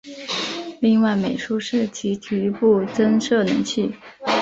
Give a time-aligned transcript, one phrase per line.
[0.79, 3.93] 另外美术室及体育部增设冷气。